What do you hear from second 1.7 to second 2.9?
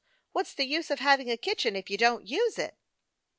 if you don't use it